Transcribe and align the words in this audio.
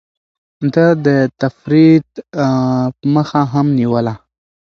ده 0.73 0.87
د 1.05 1.07
تفريط 1.41 2.09
مخه 3.13 3.41
هم 3.53 3.67
نيوله. 3.79 4.13